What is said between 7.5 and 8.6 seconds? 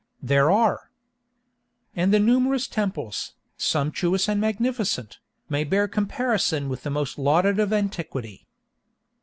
of antiquity."